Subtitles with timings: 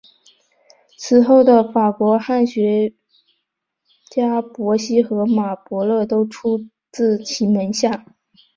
[0.97, 2.95] 此后的法国汉学
[4.09, 8.03] 家伯希和与马伯乐都出自其门下。